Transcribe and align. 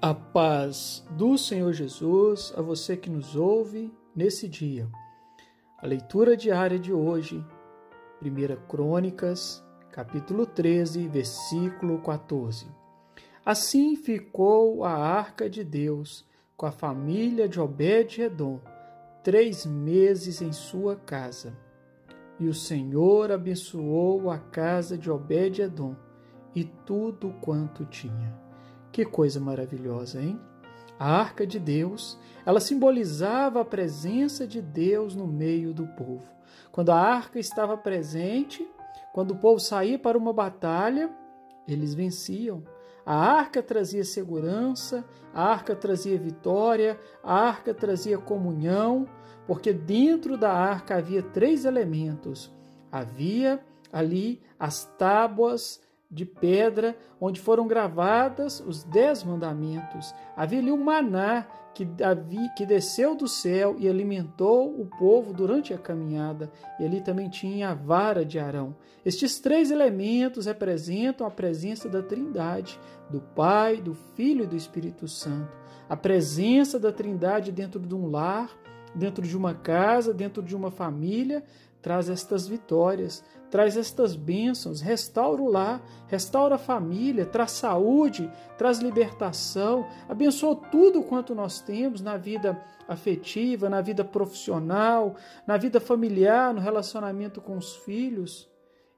A 0.00 0.14
paz 0.14 1.04
do 1.10 1.36
Senhor 1.36 1.72
Jesus 1.72 2.52
a 2.56 2.62
você 2.62 2.96
que 2.96 3.10
nos 3.10 3.34
ouve 3.34 3.92
nesse 4.14 4.46
dia. 4.46 4.88
A 5.76 5.88
leitura 5.88 6.36
diária 6.36 6.78
de 6.78 6.92
hoje, 6.92 7.44
1 8.22 8.68
Crônicas, 8.68 9.60
capítulo 9.90 10.46
13, 10.46 11.08
versículo 11.08 12.00
14. 12.00 12.68
Assim 13.44 13.96
ficou 13.96 14.84
a 14.84 14.92
arca 14.92 15.50
de 15.50 15.64
Deus 15.64 16.24
com 16.56 16.66
a 16.66 16.70
família 16.70 17.48
de 17.48 17.58
Obed-Edom, 17.58 18.60
três 19.24 19.66
meses 19.66 20.40
em 20.40 20.52
sua 20.52 20.94
casa. 20.94 21.58
E 22.38 22.46
o 22.46 22.54
Senhor 22.54 23.32
abençoou 23.32 24.30
a 24.30 24.38
casa 24.38 24.96
de 24.96 25.10
Obed-Edom 25.10 25.96
e 26.54 26.62
tudo 26.62 27.34
quanto 27.40 27.84
tinha. 27.84 28.47
Que 28.92 29.04
coisa 29.04 29.38
maravilhosa, 29.38 30.20
hein? 30.20 30.40
A 30.98 31.20
arca 31.20 31.46
de 31.46 31.58
Deus, 31.58 32.18
ela 32.44 32.58
simbolizava 32.58 33.60
a 33.60 33.64
presença 33.64 34.46
de 34.46 34.60
Deus 34.60 35.14
no 35.14 35.26
meio 35.26 35.72
do 35.72 35.86
povo. 35.86 36.26
Quando 36.72 36.90
a 36.90 36.96
arca 36.96 37.38
estava 37.38 37.76
presente, 37.76 38.68
quando 39.12 39.32
o 39.32 39.36
povo 39.36 39.60
saía 39.60 39.98
para 39.98 40.18
uma 40.18 40.32
batalha, 40.32 41.10
eles 41.66 41.94
venciam. 41.94 42.64
A 43.06 43.14
arca 43.14 43.62
trazia 43.62 44.04
segurança, 44.04 45.04
a 45.32 45.44
arca 45.44 45.74
trazia 45.74 46.18
vitória, 46.18 46.98
a 47.22 47.34
arca 47.34 47.72
trazia 47.72 48.18
comunhão, 48.18 49.08
porque 49.46 49.72
dentro 49.72 50.36
da 50.36 50.52
arca 50.52 50.96
havia 50.96 51.22
três 51.22 51.64
elementos. 51.64 52.54
Havia 52.90 53.64
ali 53.92 54.42
as 54.58 54.84
tábuas 54.98 55.80
de 56.10 56.24
pedra 56.24 56.96
onde 57.20 57.40
foram 57.40 57.66
gravadas 57.66 58.60
os 58.60 58.82
dez 58.82 59.22
mandamentos. 59.22 60.14
Havia 60.36 60.58
ali 60.58 60.72
o 60.72 60.76
maná 60.76 61.46
que, 61.74 61.86
que 62.56 62.66
desceu 62.66 63.14
do 63.14 63.28
céu 63.28 63.76
e 63.78 63.88
alimentou 63.88 64.80
o 64.80 64.86
povo 64.86 65.32
durante 65.32 65.72
a 65.72 65.78
caminhada. 65.78 66.50
E 66.80 66.84
ali 66.84 67.00
também 67.00 67.28
tinha 67.28 67.70
a 67.70 67.74
vara 67.74 68.24
de 68.24 68.38
Arão. 68.38 68.74
Estes 69.04 69.38
três 69.38 69.70
elementos 69.70 70.46
representam 70.46 71.26
a 71.26 71.30
presença 71.30 71.88
da 71.88 72.02
Trindade, 72.02 72.80
do 73.08 73.20
Pai, 73.20 73.76
do 73.76 73.94
Filho 73.94 74.44
e 74.44 74.48
do 74.48 74.56
Espírito 74.56 75.06
Santo. 75.06 75.56
A 75.88 75.96
presença 75.96 76.78
da 76.78 76.92
Trindade 76.92 77.52
dentro 77.52 77.80
de 77.80 77.94
um 77.94 78.10
lar, 78.10 78.50
dentro 78.98 79.26
de 79.26 79.36
uma 79.36 79.54
casa, 79.54 80.12
dentro 80.12 80.42
de 80.42 80.54
uma 80.54 80.70
família, 80.70 81.44
traz 81.80 82.10
estas 82.10 82.46
vitórias, 82.46 83.24
traz 83.50 83.76
estas 83.76 84.14
bênçãos, 84.14 84.80
restaura 84.80 85.40
o 85.40 85.48
lar, 85.48 85.80
restaura 86.08 86.56
a 86.56 86.58
família, 86.58 87.24
traz 87.24 87.52
saúde, 87.52 88.30
traz 88.58 88.78
libertação, 88.80 89.86
abençoa 90.08 90.56
tudo 90.56 91.02
quanto 91.02 91.34
nós 91.34 91.60
temos 91.60 92.00
na 92.00 92.16
vida 92.16 92.60
afetiva, 92.86 93.70
na 93.70 93.80
vida 93.80 94.04
profissional, 94.04 95.14
na 95.46 95.56
vida 95.56 95.80
familiar, 95.80 96.52
no 96.52 96.60
relacionamento 96.60 97.40
com 97.40 97.56
os 97.56 97.76
filhos. 97.76 98.48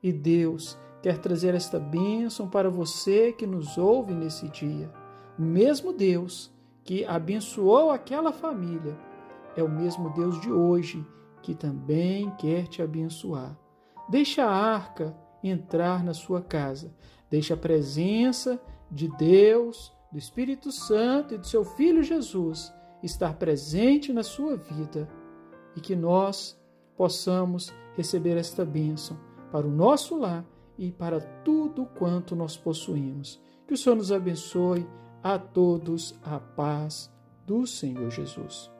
E 0.03 0.13
Deus 0.13 0.79
quer 1.03 1.19
trazer 1.19 1.55
esta 1.55 1.79
bênção 1.79 2.49
para 2.49 2.71
você 2.71 3.33
que 3.33 3.47
nos 3.47 3.77
ouve 3.77 4.15
nesse 4.15 4.49
dia. 4.49 4.91
O 5.39 5.43
mesmo 5.43 5.93
Deus 5.93 6.51
que 6.83 7.05
abençoou 7.05 7.91
aquela 7.91 8.33
família 8.33 9.10
é 9.57 9.63
o 9.63 9.69
mesmo 9.69 10.11
Deus 10.11 10.41
de 10.41 10.51
hoje 10.51 11.07
que 11.43 11.55
também 11.55 12.31
quer 12.37 12.67
te 12.67 12.83
abençoar. 12.83 13.59
Deixa 14.09 14.45
a 14.45 14.51
arca 14.51 15.17
entrar 15.43 16.05
na 16.05 16.13
sua 16.13 16.43
casa. 16.43 16.93
Deixa 17.31 17.55
a 17.55 17.57
presença 17.57 18.61
de 18.91 19.09
Deus, 19.17 19.93
do 20.11 20.19
Espírito 20.19 20.73
Santo 20.73 21.35
e 21.35 21.39
do 21.39 21.47
seu 21.47 21.65
Filho 21.65 22.03
Jesus 22.03 22.73
estar 23.03 23.35
presente 23.35 24.13
na 24.13 24.23
sua 24.23 24.57
vida 24.57 25.09
e 25.77 25.81
que 25.81 25.97
nós 25.97 26.61
possamos 26.97 27.73
receber 27.97 28.37
esta 28.37 28.65
bênção 28.65 29.19
para 29.51 29.67
o 29.67 29.71
nosso 29.71 30.19
lar 30.19 30.45
e 30.77 30.91
para 30.91 31.21
tudo 31.21 31.87
quanto 31.87 32.37
nós 32.37 32.57
possuímos. 32.57 33.41
Que 33.67 33.75
o 33.75 33.77
Senhor 33.77 33.97
nos 33.97 34.13
abençoe 34.13 34.87
a 35.23 35.39
todos 35.39 36.19
a 36.23 36.39
paz 36.39 37.13
do 37.47 37.67
Senhor 37.67 38.11
Jesus. 38.11 38.71